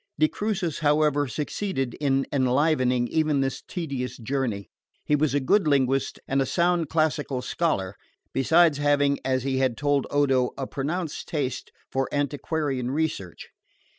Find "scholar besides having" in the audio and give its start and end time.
7.43-9.19